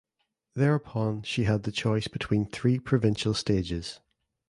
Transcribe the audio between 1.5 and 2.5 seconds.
the choice between